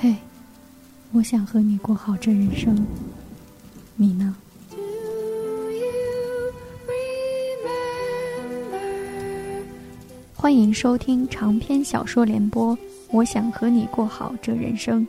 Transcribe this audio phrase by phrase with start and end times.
[0.00, 0.14] 嘿，
[1.12, 2.86] 我想和你过好这人生，
[3.96, 4.36] 你呢？
[10.34, 12.76] 欢迎收听长篇小说联播
[13.10, 15.00] 《我想和你过好这人生》，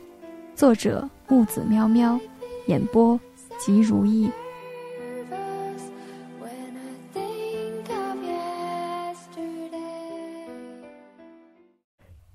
[0.54, 2.18] 作者木子喵喵，
[2.68, 3.18] 演播
[3.58, 4.30] 吉如意。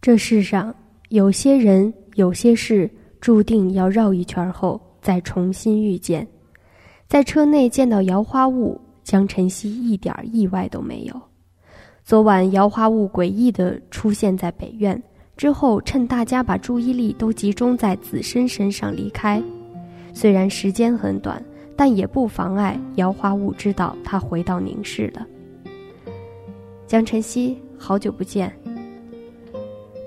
[0.02, 0.76] 这世上
[1.10, 2.90] 有些人、有些事，
[3.20, 6.28] 注定要绕一圈后再重新遇见。
[7.08, 11.22] 在车内见到摇花雾，江晨曦一点意外都没有。
[12.04, 15.02] 昨晚摇花雾诡异地出现在北院
[15.38, 19.42] 之后，趁大家把注意力都集中在子申身上离开。
[20.14, 21.44] 虽然时间很短，
[21.76, 25.26] 但也不妨碍姚花雾知道他回到宁氏了。
[26.86, 28.52] 江晨曦，好久不见。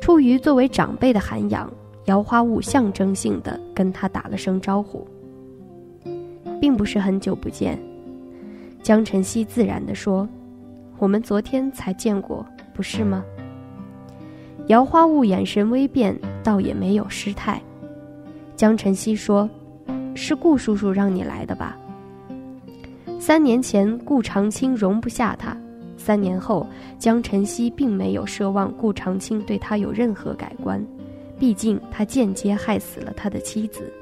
[0.00, 1.72] 出于作为长辈的涵养，
[2.06, 5.06] 姚花雾象征性的跟他打了声招呼，
[6.60, 7.78] 并不是很久不见。
[8.82, 10.28] 江晨曦自然地说。
[10.96, 13.24] 我们昨天才见过，不是吗？
[14.68, 17.60] 姚花雾眼神微变，倒也没有失态。
[18.54, 19.50] 江晨曦说
[20.14, 21.76] ：“是顾叔叔让你来的吧？”
[23.18, 25.56] 三年前，顾长青容不下他；
[25.96, 26.64] 三年后，
[26.96, 30.82] 江晨曦并没有奢望顾长青对他有任何改观，
[31.38, 33.92] 毕竟他间接害死了他的妻子。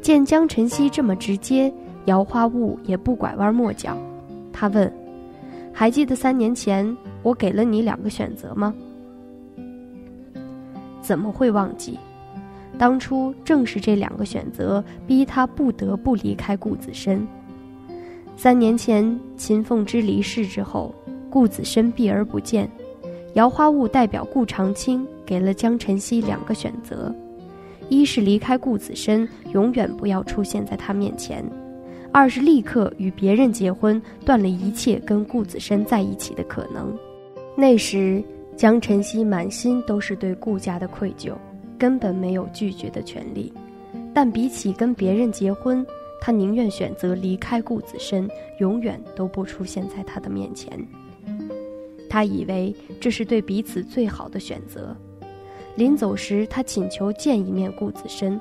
[0.00, 1.72] 见江晨曦这么直接，
[2.04, 3.96] 姚花雾也不拐弯抹角，
[4.52, 4.92] 他问。
[5.72, 8.74] 还记得三年前我给了你两个选择吗？
[11.00, 11.98] 怎么会忘记？
[12.76, 17.26] 当初正是这两个选择逼他不得不离开顾子深。
[18.36, 20.94] 三年前秦凤芝离世之后，
[21.28, 22.70] 顾子深避而不见，
[23.34, 27.14] 姚花雾代表顾长青给了江晨曦两个选择：
[27.90, 31.44] 一是离开顾子深，永远不要出现在他面前。
[32.10, 36.96] 二是立刻与别人结婚，断了一切跟顾子深在一起的可能。
[37.54, 38.24] 那时，
[38.56, 41.34] 江晨曦满心都是对顾家的愧疚，
[41.78, 43.52] 根本没有拒绝的权利。
[44.14, 45.86] 但比起跟别人结婚，
[46.22, 48.26] 他宁愿选择离开顾子深，
[48.60, 50.82] 永远都不出现在他的面前。
[52.08, 54.96] 他以为这是对彼此最好的选择。
[55.78, 58.40] 临走时，他请求见一面顾子深，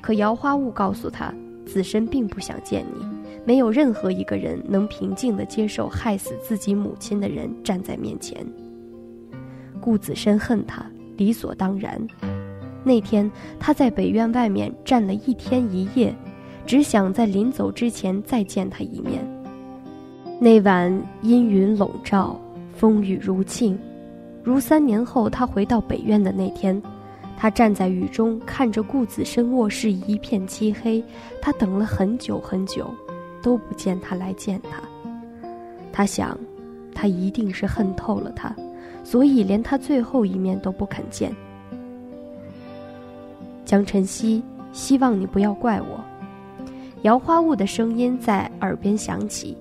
[0.00, 1.30] 可姚花雾告诉他。
[1.66, 3.04] 子申并不想见你，
[3.44, 8.38] 没有任何一个人能平静地接受害死自己母亲的人站在面前。
[9.78, 10.82] 顾子深恨他，
[11.18, 12.00] 理所当然。
[12.82, 16.16] 那天他在北院外面站了一天一夜，
[16.64, 19.22] 只想在临走之前再见他一面。
[20.40, 22.40] 那晚阴云笼罩，
[22.72, 23.78] 风雨如庆，
[24.42, 26.80] 如三年后他回到北院的那天。
[27.40, 31.00] 他站在雨中，看着顾子深卧室一片漆黑。
[31.40, 32.92] 他等了很久很久，
[33.40, 34.82] 都不见他来见他。
[35.92, 36.36] 他想，
[36.92, 38.52] 他一定是恨透了他，
[39.04, 41.32] 所以连他最后一面都不肯见。
[43.64, 46.04] 江晨曦，希望你不要怪我。
[47.02, 49.56] 摇花雾的声音在耳边响起。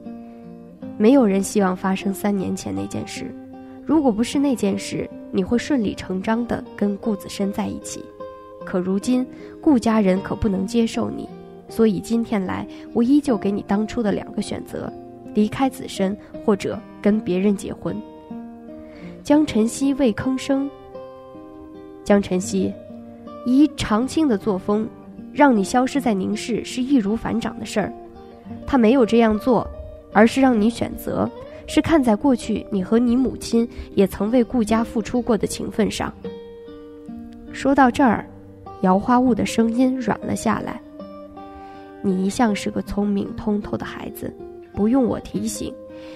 [0.97, 3.31] 没有人希望发生三年前那件事。
[3.87, 8.03] 如果不是那件事，你会顺理成章地跟顾子深在一起。
[8.65, 9.25] 可如今
[9.61, 11.25] 顾家人可不能接受你，
[11.69, 14.91] 所以今天来，我依旧给你当初的两个选择：
[15.33, 17.95] 离开子深，或者跟别人结婚。
[19.23, 20.69] 江晨曦未吭声。
[22.03, 22.73] 江晨曦，
[23.45, 24.85] 以长青的作风，
[25.31, 27.93] 让你消失在宁氏是易如反掌的事儿。
[28.65, 29.65] 他没有这样做，
[30.11, 31.29] 而是让你选择。
[31.67, 36.11] 是看在过去你和你母亲也曾为顾家付出过的情分上。
[37.51, 38.25] 说到这儿，
[38.81, 40.79] 姚花雾的声音软了下来。
[42.01, 44.33] 你一向是个聪明通透的孩子，
[44.73, 45.73] 不用我提醒，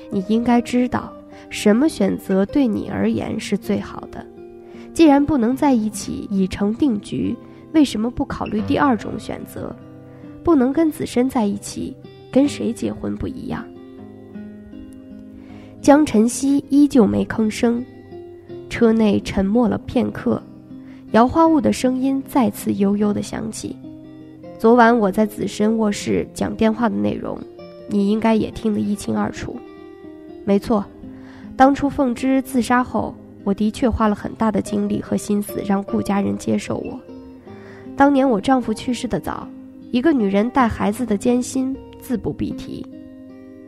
[0.09, 1.11] 你应该知道
[1.49, 4.25] 什么选择对你而言是最好的。
[4.93, 7.35] 既然不能在一起已成定局，
[7.73, 9.75] 为什么不考虑第二种选择？
[10.43, 11.95] 不能跟子申在一起，
[12.31, 13.65] 跟谁结婚不一样？
[15.81, 17.83] 江晨曦依旧没吭声，
[18.69, 20.39] 车内沉默了片刻，
[21.13, 23.75] 摇花雾的声音再次悠悠地响起
[24.59, 27.35] ：“昨晚我在子申卧室讲电话的内容，
[27.87, 29.55] 你应该也听得一清二楚。
[30.45, 30.85] 没错，
[31.57, 36.99] 当初凤芝自杀后，我的确花了很大的精力和心思让顾家人接受我。
[37.97, 39.47] 当年我丈夫去世的早，
[39.89, 42.85] 一个女人带孩子的艰辛自不必提。”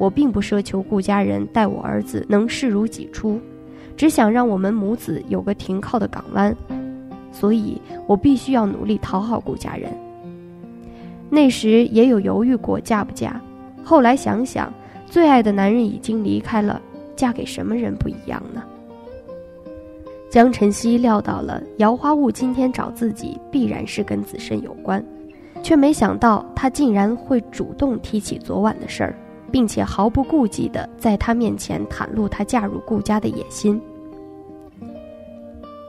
[0.03, 3.39] 我并不奢求顾家人待我儿子能视如己出，
[3.95, 6.53] 只想让我们母子有个停靠的港湾。
[7.31, 9.89] 所以我必须要努力讨好顾家人。
[11.29, 13.39] 那时也有犹豫过嫁不嫁，
[13.81, 14.73] 后来想想，
[15.05, 16.81] 最爱的男人已经离开了，
[17.15, 18.61] 嫁给什么人不一样呢？
[20.29, 25.01] 江晨曦料到了姚花雾今天找自己必然是跟子申有关，
[25.63, 29.15] 却没想到他竟然会主动提起昨晚的事儿，
[29.53, 33.79] 并且毫不顾忌地在他面前袒露他嫁入顾家的野心。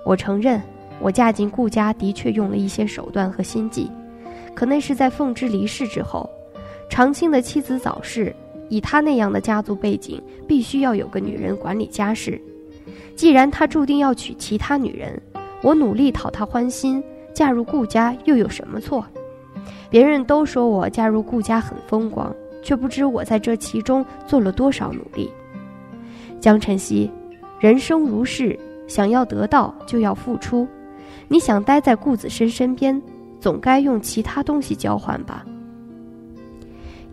[0.05, 0.61] 我承认，
[1.01, 3.91] 我嫁进顾家的确用了一些手段和心计，
[4.55, 6.29] 可那是在凤芝离世之后，
[6.91, 8.37] 长青的妻子早逝，
[8.69, 12.39] 以他那样的家族背景，必须要有个女人管理家事。
[13.17, 15.19] 既然他注定要娶其他女人，
[15.63, 17.03] 我努力讨他欢心，
[17.33, 19.03] 嫁入顾家又有什么错？
[19.89, 22.31] 别人都说我嫁入顾家很风光，
[22.65, 25.31] 却不知我在这其中做了多少努力。
[26.41, 27.09] 江晨曦，
[27.61, 28.59] 人生如是，
[28.89, 30.67] 想要得到就要付出。
[31.29, 33.01] 你想待在顾子深身边，
[33.39, 35.45] 总该用其他东西交换吧？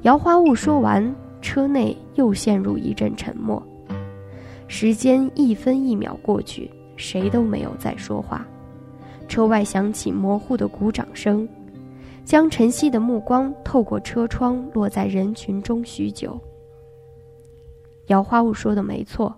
[0.02, 3.62] 姚花雾说完，车内又陷入一阵沉默。
[4.68, 8.46] 时间一分一秒过去，谁都没有再说话。
[9.28, 11.48] 车外响起模糊的鼓掌声，
[12.24, 16.40] 将晨曦的目光透过车窗落在人群中许久。
[18.08, 19.38] 姚花雾说的没错，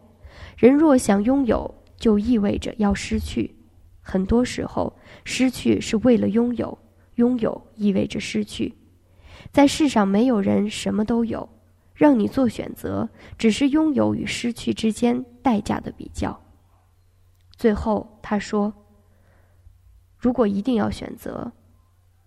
[0.57, 3.55] 人若想拥有，就意味着要失去。
[4.01, 4.93] 很多时候，
[5.23, 6.77] 失去是为了拥有，
[7.15, 8.73] 拥有意味着失去。
[9.51, 11.47] 在世上，没有人什么都有。
[11.93, 13.07] 让你做选择，
[13.37, 16.41] 只是拥有与失去之间代价的比较。
[17.55, 18.73] 最后，他说
[20.17, 21.51] ：“如果一定要选择，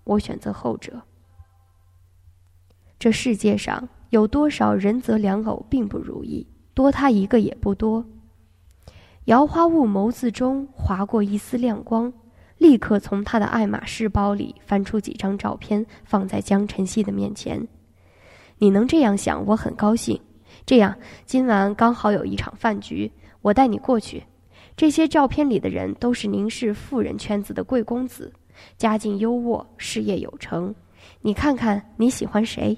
[0.06, 1.02] 我选择后者。”
[2.98, 8.06] 这世界上有多少人择良偶并不如意，多他一个也不多。
[9.26, 12.12] 姚花雾眸子中划过一丝亮光，
[12.58, 17.68] 立刻从他的爱马仕包里翻出几张照片，放在江晨曦的面前。
[18.58, 20.18] 你能这样想，我很高兴。
[20.64, 23.12] 这样，今晚刚好有一场饭局，
[23.42, 24.22] 我带你过去。
[24.76, 28.32] 这些照片里的人都是宁氏富人圈子的贵公子，
[28.76, 30.74] 家境优渥，事业有成。
[31.20, 32.76] 你看看你喜欢谁？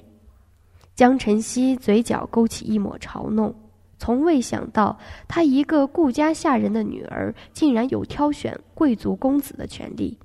[0.95, 3.55] 江晨曦嘴角勾起一抹嘲弄，
[3.99, 4.99] 从未想到
[5.29, 10.19] 他一个顾家下人的女儿，竟然有挑选贵族公子的权利，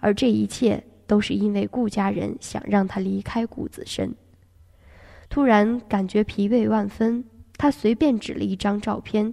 [0.00, 4.14] 而这一切都是因为顾家人想让他离开顾子深。
[5.28, 7.24] 突然感觉疲惫万分，
[7.56, 9.32] 他随便指了一张照片，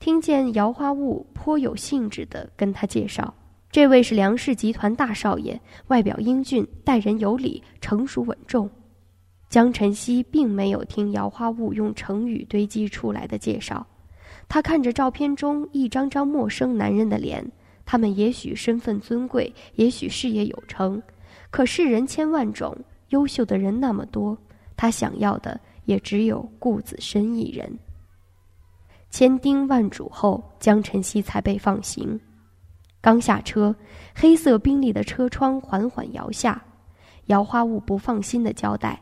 [0.00, 3.32] 听见姚花雾颇有兴致地跟他介绍
[3.76, 8.70] ：“这位是梁氏集团大少爷，外表英俊，待人有礼，成熟稳重。”
[9.50, 13.86] 江晨曦并没有听姚花雾用成语堆积出来的介绍，
[14.48, 17.46] 他看着照片中一张张陌生男人的脸，
[17.84, 21.02] 他们也许身份尊贵，也许事业有成，
[21.50, 22.74] 可是人千万种，
[23.10, 24.38] 优秀的人那么多。
[24.74, 27.78] 他想要的也只有顾子深一人。
[29.10, 32.18] 千叮万嘱后，江晨曦才被放行。
[33.06, 33.72] 刚下车，
[34.16, 36.60] 黑色宾利的车窗缓缓摇下。
[37.26, 39.00] 姚花雾不放心的交代：“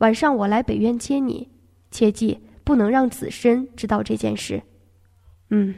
[0.00, 1.46] 晚上我来北院接你，
[1.90, 4.62] 切记不能让子深知道这件事。”
[5.50, 5.74] 嗯，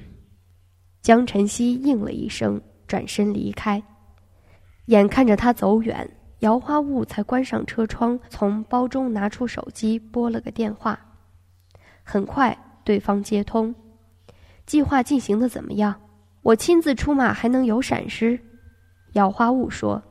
[1.02, 3.82] 江晨曦应了一声，转身离开。
[4.84, 6.08] 眼看着他走远。
[6.38, 10.96] 姚花雾才关上车窗，从包中拿出手机拨了个电话。
[12.04, 13.74] 很快，对方接通。
[14.64, 16.00] 计划进行的怎么样？
[16.48, 18.40] 我亲自出马还能有闪失？
[19.12, 20.02] 姚花雾说：“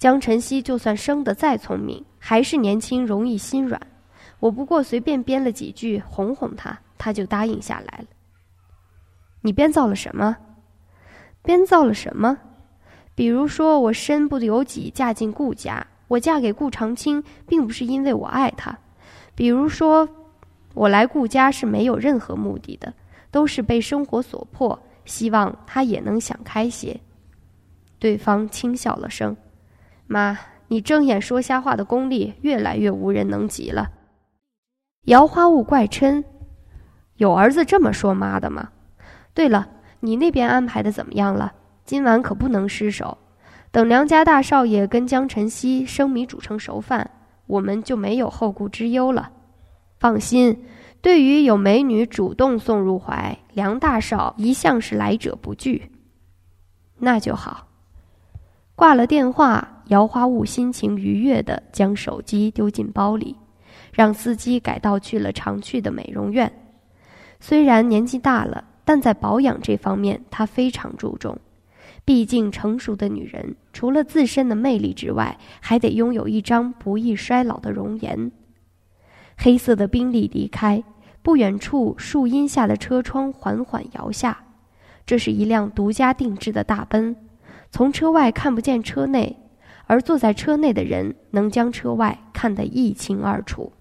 [0.00, 3.78] 江晨曦就算生得再聪明，还是年轻，容易心软。
[4.40, 8.06] 我不过随便编了几句哄哄他，他就答应下来了。
[9.42, 10.38] 你编造了什么？
[11.42, 12.38] 编造了什么？”
[13.14, 18.78] 比如说，我身不由己嫁进顾家，我嫁给顾长青，并不是因为我爱他。
[19.34, 20.08] 比如说，
[20.72, 22.94] 我来顾家是没有任何目的的，
[23.30, 27.00] 都是被生活所迫，希望他也能想开些。
[27.98, 29.36] 对方轻笑了声
[30.06, 30.38] ：“妈，
[30.68, 33.90] 你睁眼说瞎话的功力越来越无人能及了。”
[35.06, 36.22] 姚花雾怪嗔
[37.16, 38.68] ：“有儿子这么说妈的吗？
[39.32, 39.66] 对了，
[40.00, 41.54] 你那边安排的怎么样了？”
[41.88, 43.16] 今晚可不能失手，
[43.70, 47.10] 等梁家大少爷跟江晨曦生米煮成熟饭，
[47.46, 49.32] 我们就没有后顾之忧了。
[49.98, 50.66] 放心，
[51.00, 55.90] 对于有美女主动送入怀，梁大少一向是来者不拒。
[56.98, 57.68] 那就好。
[58.74, 63.36] 挂了电话，姚花雾心情愉悦地将手机丢进包里，
[63.92, 66.52] 让司机改道去了常去的美容院。
[67.40, 71.38] 虽然年纪大了，但在保养这方面他非常注重。
[72.04, 78.32] 毕竟，成熟的女人除了自身的魅力之外，还得拥有一张不易衰老的容颜。
[79.40, 80.82] 黑色的宾利离开，
[81.22, 84.36] 不远处树荫下的车窗缓缓摇下，
[85.06, 87.14] 这是一辆独家定制的大奔。
[87.70, 89.38] 从车外看不见车内，
[89.86, 93.72] 而坐在车内的人能将车外看得一清二楚。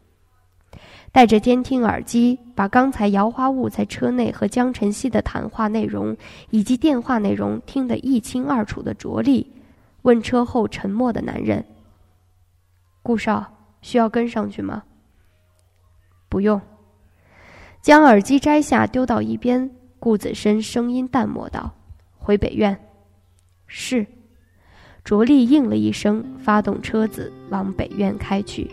[1.11, 6.15] 戴着监听耳机，把刚才姚花雾在车内和江晨曦的谈话内容
[6.51, 9.51] 以及电话内容听得一清二楚的卓力，
[10.03, 11.65] 问车后沉默的男人
[13.01, 13.43] ：“顾少，
[13.81, 14.83] 需要跟上去吗
[16.29, 16.59] ？”“不用。”
[17.81, 19.69] 将耳机摘下丢到一边，
[19.99, 21.71] 顾子深声音淡漠道
[22.17, 22.77] ：“回北院。
[23.67, 24.05] ”“是。”
[25.05, 28.69] 卓丽应了一声，发动车子往北院开去。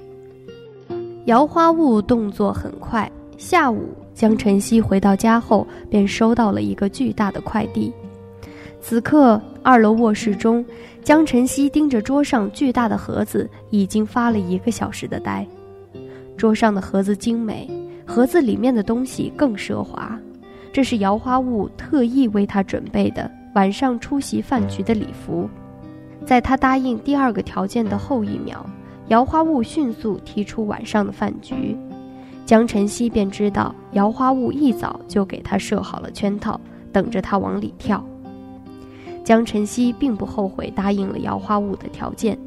[1.27, 3.09] 姚花雾动作很快。
[3.39, 7.93] 下午，江晨曦回到家后，便收到了一个巨大的快递。
[8.81, 10.65] 此刻，二楼卧室中，
[11.03, 15.47] 江晨曦盯着桌上巨大的盒子，已经发了一个小时的呆。
[16.37, 17.69] 桌上的盒子精美，
[18.07, 20.19] 盒子里面的东西更奢华。
[20.73, 25.49] 这是姚花雾特意为他准备的晚上出席饭局的礼服。
[26.27, 28.65] 在他答应第二个条件的后一秒。
[29.09, 31.77] 姚花雾迅速提出晚上的饭局，
[32.47, 36.59] 江晨曦便知道姚花雾一早就给他设好了圈套，
[36.91, 38.03] 等着他往里跳。
[39.23, 42.39] 江晨曦并不后悔答应了姚花雾的条件，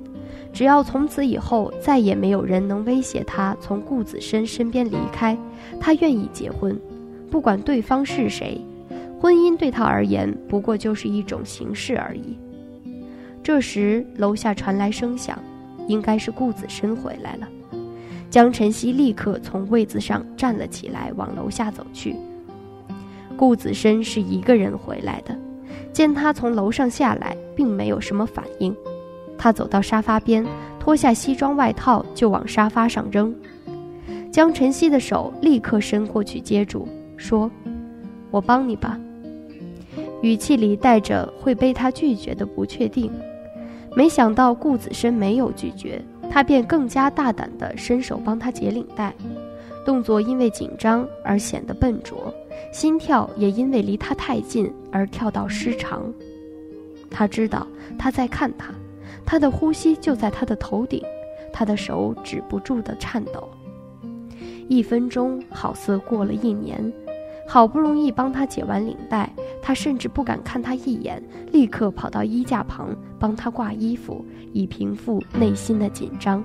[0.57, 5.37] 只要从此以后再也没有人能威胁他从顾子深身边离开，
[5.79, 6.75] 他愿意结婚，
[7.29, 8.59] 不管对方是谁。
[9.21, 12.35] 婚姻对他而言不过就是一种形式而已。
[13.43, 15.37] 这时，楼下传来声响。
[15.87, 17.47] 应该是顾子深回来了，
[18.31, 22.15] 江晨曦立刻从位子上站了起来，往楼下走去。
[23.37, 25.37] 顾子深是一个人回来的，
[25.93, 28.75] 见他从楼上下来，并没有什么反应。
[29.37, 30.45] 他走到沙发边，
[30.79, 33.33] 脱下西装外套就往沙发上扔。
[34.31, 37.49] 江晨曦的手立刻伸过去接住，说
[38.31, 38.99] ：“我帮你吧。”
[40.21, 43.11] 语气里带着会被他拒绝的不确定。
[43.95, 49.13] 没想到顾子深没有拒绝，他便更加大胆地伸手帮他解领带，
[49.85, 52.31] 动作因为紧张而显得笨拙，
[52.71, 56.13] 心跳也因为离他太近而跳到失常。
[57.09, 57.65] 他知道
[57.97, 58.71] 他在看他，
[59.27, 61.03] 他的呼吸就在他的头顶，
[61.53, 63.47] 他的手止不住地颤抖。
[64.69, 66.91] 一分钟好似过了一年。
[67.49, 69.31] 好不容易帮他解完领带，
[69.61, 76.43] 他甚至不敢看他一眼，立刻跑到衣架旁帮他挂衣服，以平复内心的紧张。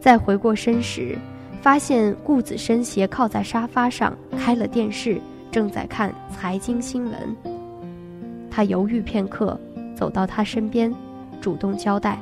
[0.00, 1.16] 再回过身时，
[1.60, 5.20] 发现顾子深斜靠在沙发上，开了电视，
[5.52, 7.14] 正在看财经新闻。
[8.50, 9.56] 他犹豫片刻，
[9.94, 10.92] 走到他身边，
[11.42, 12.20] 主动交代：“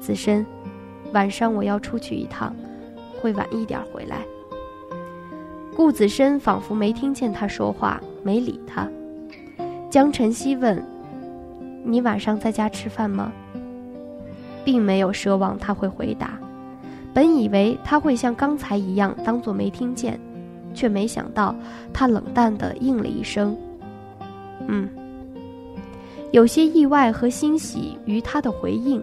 [0.00, 0.46] 子深，
[1.12, 2.54] 晚上我要出去一趟，
[3.20, 4.18] 会晚一点回来。”
[5.76, 8.88] 顾子深仿佛没听见他说话，没理他。
[9.90, 10.80] 江晨曦问
[11.84, 13.32] ：“你晚上在家吃饭吗？”
[14.64, 16.38] 并没有奢望他会回答，
[17.12, 20.20] 本以为他会像刚才一样当作没听见，
[20.72, 21.54] 却没想到
[21.92, 23.56] 他冷淡地应了一声
[24.68, 24.88] ：“嗯。”
[26.30, 29.02] 有些意外和欣喜于他的回应，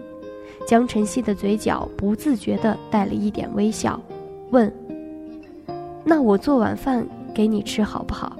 [0.67, 3.99] 江晨曦的嘴角不自觉地带了一点微笑，
[4.51, 4.71] 问。
[6.03, 8.37] 那我做晚饭给你吃好不好？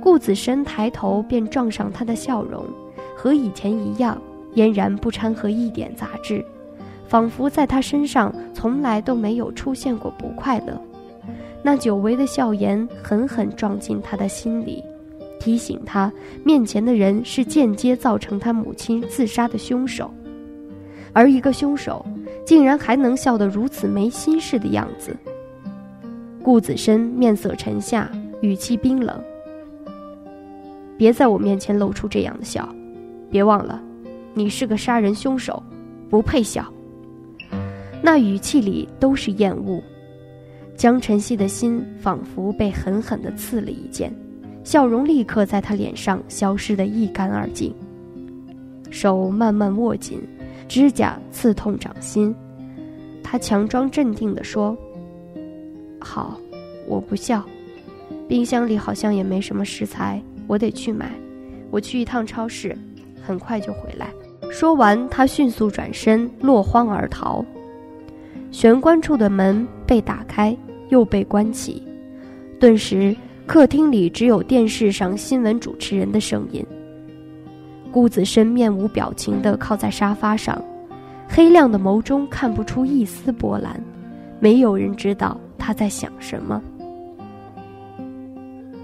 [0.00, 2.64] 顾子深抬头便撞上他的笑容，
[3.16, 4.20] 和以前一样，
[4.54, 6.44] 嫣然不掺和一点杂质，
[7.06, 10.76] 仿佛在他身上从来都没有出现过不快乐。
[11.62, 14.82] 那久违的笑颜狠狠撞进他的心里，
[15.42, 16.12] 提醒他
[16.44, 20.08] 面前的人是间接造成他母亲自杀的凶手，
[21.12, 22.06] 而一个凶手
[22.46, 25.16] 竟然还能笑得如此没心事的样子。
[26.44, 28.08] 顾子深面色沉下，
[28.40, 29.20] 语气冰冷
[30.96, 32.72] ：“别在我面前露出这样的笑，
[33.28, 33.82] 别忘了，
[34.34, 35.60] 你是个杀人凶手，
[36.08, 36.64] 不配笑。”
[38.00, 39.82] 那语气里都是厌恶。
[40.76, 44.14] 江晨曦的心仿佛被狠狠地刺了一剑，
[44.64, 47.74] 笑容立刻在他脸上消失得一干二净。
[48.90, 50.20] 手慢慢握紧，
[50.68, 52.34] 指甲刺痛掌心。
[53.22, 54.76] 他强装镇定地说。
[55.98, 56.38] 好，
[56.86, 57.44] 我不笑。
[58.28, 61.10] 冰箱里好像也没什么食材，我得去买。
[61.70, 62.76] 我去一趟超市，
[63.22, 64.08] 很快就回来。
[64.50, 67.44] 说完，他迅速转身，落荒而逃。
[68.50, 70.54] 玄关处的门被打开，
[70.90, 71.82] 又被关起，
[72.60, 73.16] 顿时
[73.46, 76.64] 客厅里只有电视上新闻主持人的声音。
[77.90, 80.62] 顾子深面无表情地靠在沙发上，
[81.28, 83.78] 黑亮的眸中看不出一丝波澜，
[84.40, 86.62] 没有人知道他在想什么。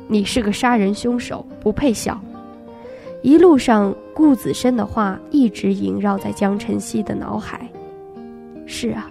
[0.08, 2.20] 你是个杀人凶手，不配笑。
[3.22, 7.66] 一路上，顾子深的话一直萦绕在江晨曦的脑海。
[8.66, 9.10] 是啊，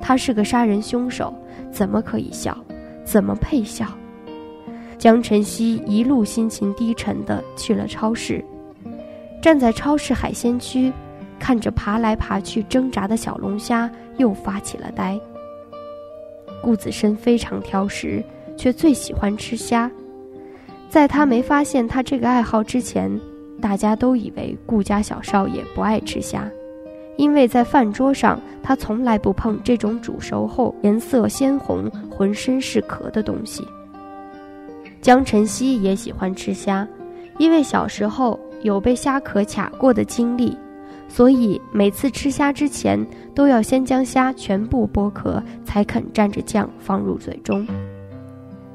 [0.00, 1.34] 他是个杀人凶手，
[1.72, 2.56] 怎么可以笑？
[3.04, 3.86] 怎么配笑？
[5.04, 8.42] 江晨曦一路心情低沉地去了超市，
[9.42, 10.90] 站在超市海鲜区，
[11.38, 15.20] 看着爬来爬去挣扎的小龙虾，又发起了呆。
[16.62, 18.24] 顾子深非常挑食，
[18.56, 19.90] 却最喜欢吃虾。
[20.88, 23.20] 在他没发现他这个爱好之前，
[23.60, 26.50] 大家都以为顾家小少爷不爱吃虾，
[27.18, 33.62] 因为在饭桌上他从来不碰这种煮熟后颜色鲜红、浑身是壳的东西。
[35.04, 36.88] 江晨曦也喜欢吃虾，
[37.36, 40.56] 因为小时候有被虾壳卡过的经历，
[41.08, 47.66] 所以每次吃虾之前都要先将虾全部剥壳，才肯蘸着酱放入嘴中。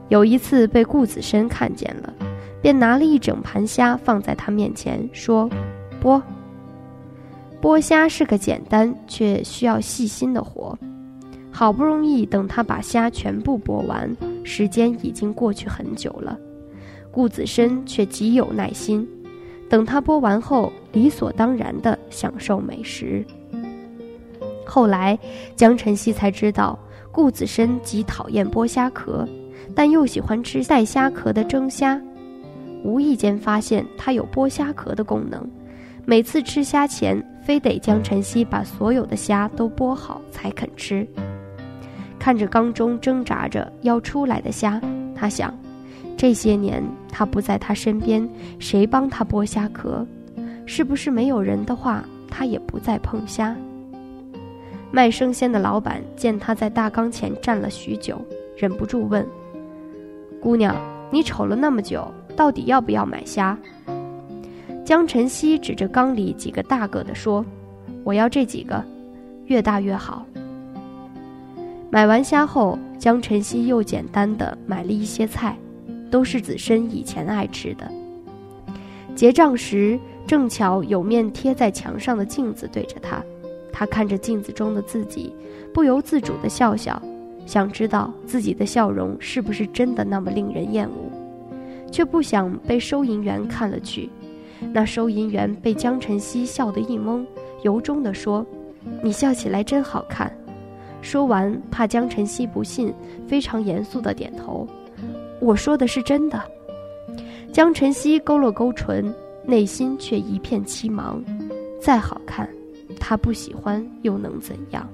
[0.10, 2.14] 有一次被顾子深看见了，
[2.62, 5.50] 便拿了一整盘虾放在他面前，说
[6.00, 6.22] ：“剥。”
[7.60, 10.78] 剥虾是个简单却需要细心的活。
[11.52, 14.16] 好不容易等他把虾全部剥完，
[14.50, 16.36] 时间已经过去很久了。
[17.12, 19.08] 顾子深却极有耐心，
[19.70, 23.24] 等他剥完后，理所当然地享受美食。
[24.66, 25.18] 后来，
[25.56, 26.78] 江晨曦才知道，
[27.12, 29.28] 顾子深极讨厌剥虾壳。
[29.76, 32.02] 但又喜欢吃带虾壳的蒸虾，
[32.84, 35.48] 无意间发现它有剥虾壳的功能。
[36.06, 41.08] 每次吃虾前，非得江晨曦把所有的虾都剥好才肯吃。
[42.20, 44.80] 看着缸中挣扎着要出来的虾，
[45.16, 45.58] 他想：
[46.18, 48.28] 这些年他不在他身边，
[48.60, 50.06] 谁帮他剥虾壳？
[50.66, 53.56] 是不是没有人的话，他也不再碰虾？
[54.92, 58.20] 卖生鲜的老板见他在大缸前站了许久，
[58.58, 59.26] 忍不住问。
[60.42, 60.76] 姑娘，
[61.10, 63.58] 你瞅了那么久，到底要不要买虾？
[64.84, 67.46] 江晨曦指着缸里几个大个的说
[68.04, 68.84] ：“我要这几个，
[69.46, 70.26] 越大越好。”
[71.92, 75.58] 买完虾后，江晨曦又简单的买了一些菜，
[76.12, 77.92] 都是子深以前爱吃的。
[79.16, 83.24] 结账时，正巧有面贴在墙上的镜子对着他，
[83.74, 85.34] 他看着镜子中的自己，
[85.74, 87.02] 不由自主的笑笑。
[87.48, 91.10] 想知道自己的笑容是不是真的那么令人厌恶，
[91.92, 94.08] 却不想被收银员看了去。
[94.72, 97.26] 那收银员被江晨曦笑得一懵，
[97.64, 98.46] 由衷地说
[99.02, 100.32] ：“你笑起来真好看。”
[101.02, 102.94] 说完，怕江晨曦不信，
[103.28, 104.68] 非常严肃地点头
[105.40, 106.42] ：“我说的是真的。”
[107.52, 111.24] 江晨曦勾了勾唇，内心却一片凄茫。
[111.82, 112.48] 再好看，
[113.00, 114.88] 他不喜欢又能怎样？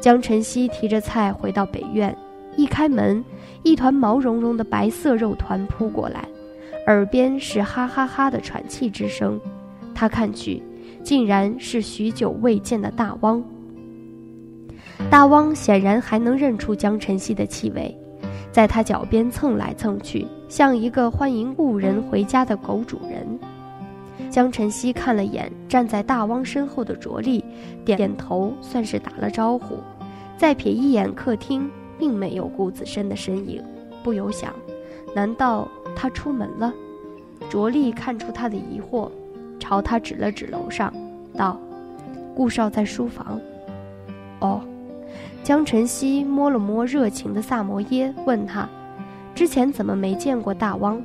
[0.00, 2.16] 江晨曦提着菜回到北院，
[2.56, 3.22] 一开门，
[3.64, 6.26] 一团毛茸茸的白色肉团扑过来，
[6.86, 9.38] 耳边是哈哈哈的喘气之声。
[9.94, 10.62] 他看去，
[11.02, 13.42] 竟然是许久未见的大汪。
[15.10, 17.96] 大汪显然还能认出江晨曦的气味，
[18.50, 23.38] 在他脚边蹭来蹭去，像一个欢迎故人回家的狗主人。
[24.30, 27.44] 江晨曦看了眼站在大汪身后的卓丽，
[27.84, 29.76] 点点头，算是打了招呼。
[30.36, 33.62] 再瞥一眼客厅，并没有顾子深的身影，
[34.02, 34.52] 不由想：
[35.14, 36.72] 难道他出门了？
[37.48, 39.10] 卓丽看出他的疑惑，
[39.58, 40.92] 朝他指了指楼上，
[41.34, 41.58] 道
[42.34, 43.40] ：“顾少在书房。”
[44.40, 44.60] 哦，
[45.46, 48.68] 江晨曦摸了摸热情的萨摩耶，问他
[49.32, 51.00] ：“之前怎么没见过大汪？”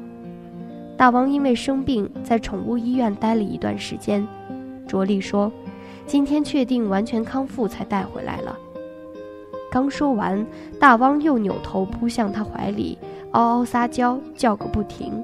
[0.98, 4.28] 大汪因为生病，在宠物医院待了一段时间。
[4.88, 5.52] 卓丽说
[6.08, 8.58] ：“今天确定完全康复，才带回来了。”
[9.70, 10.44] 刚说完，
[10.80, 12.98] 大汪又扭头扑向他怀里，
[13.34, 15.24] 嗷嗷撒娇，叫个不停。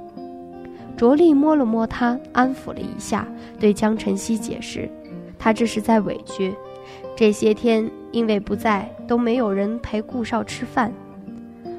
[0.96, 3.28] 卓丽摸了摸他，安抚了一下，
[3.60, 4.88] 对江晨曦解释
[5.40, 6.54] ：“他这是在委屈，
[7.16, 10.92] 这些天因为不在，都没有人陪顾少吃饭。”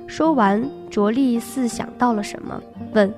[0.06, 3.12] 说完，卓丽似想到了什么，问：“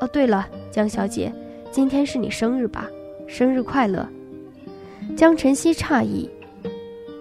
[0.00, 1.30] 哦，对了，江小姐，
[1.70, 2.88] 今天是你生日吧？
[3.26, 4.08] 生日快乐！”
[5.14, 6.28] 江晨曦诧异。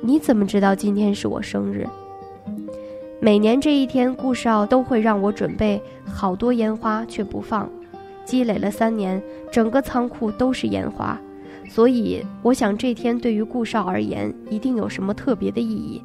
[0.01, 1.85] 你怎么知道今天是我生日？
[3.19, 7.69] 每年这一天，顾少都会让我准备好多烟花，却不放。
[8.23, 11.19] 积累了三年，整个仓库都是烟花，
[11.67, 16.01] 所以我想这天对于顾少而言一定有什么特别的意义。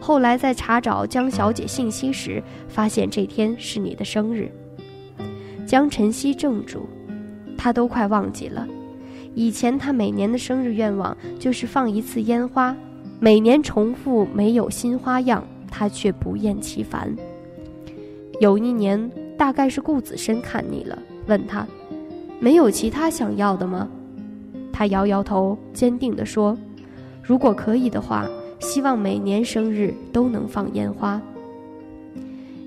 [0.00, 4.50] 后来在查找江小姐信息时，发现这天是你的生日。
[5.64, 6.80] 江晨曦怔住，
[7.56, 7.72] 他。
[7.72, 8.66] 都快忘记了。
[9.34, 12.74] 以前他每年的生日愿望就是放一次烟花，
[13.20, 17.14] 每年重复没有新花样，他却不厌其烦。
[18.40, 21.66] 有一年，大概是顾子深看腻了，问他
[22.40, 23.86] ：“没有其他想要的吗？”
[24.76, 26.54] 他摇摇头，坚定地说
[27.24, 31.18] ：“如果可以的话，希望每年生日都能放烟花。”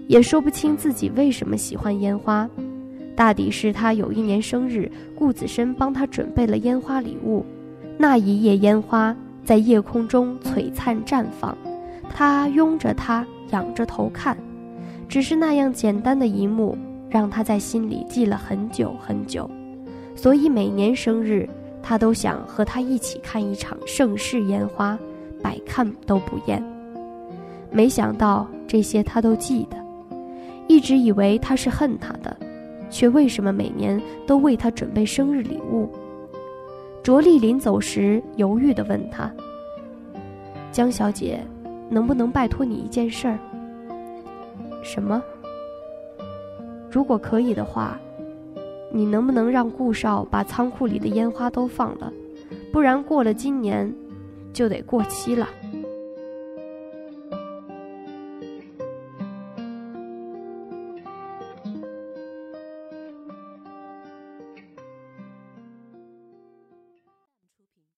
[0.10, 2.50] 也说不清自己为什么喜欢烟花。
[3.16, 7.46] 大抵是他有一年生日，顾子深帮他准备了烟花礼物。
[7.96, 11.56] 那一夜烟花在夜空中璀璨绽放，
[12.10, 14.36] 他拥着她，仰着头看。
[15.08, 16.76] 只是那样简单的一幕，
[17.08, 19.48] 让他在心里记了很久很久。
[20.16, 21.48] 所以每年生日，
[21.82, 24.98] 他都想和他一起看一场盛世烟花，
[25.42, 26.64] 百看都不厌。
[27.72, 29.78] 没想到这些他都记得，
[30.68, 32.36] 一直以为他是恨他的。
[32.92, 35.88] 却为什么每年都为他准备生日礼物？
[37.04, 39.32] 卓丽临走时犹豫地问他
[40.74, 41.40] ：“江小姐，
[41.88, 43.38] 能不能拜托你一件事儿
[44.82, 45.22] ？”“什么
[46.90, 48.00] ？”“如果可以的话，
[48.92, 52.12] 你能不能让顾少把仓库里的烟花都放了？
[52.72, 53.94] 不然过了今年，
[54.52, 55.48] 就得过期了。”